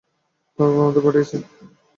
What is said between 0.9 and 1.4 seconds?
পাঠিয়েছে।